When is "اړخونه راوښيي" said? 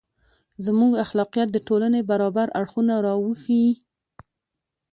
2.61-3.71